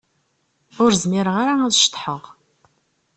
Ur 0.83 0.91
zmireɣ 1.03 1.35
ara 1.41 1.53
ad 1.67 1.73
ceḍḥeɣ. 1.81 2.23